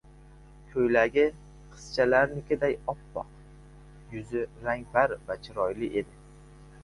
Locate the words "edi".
6.03-6.19